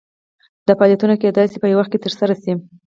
[0.67, 2.53] دا فعالیتونه کیدای شي په یو وخت ترسره شي.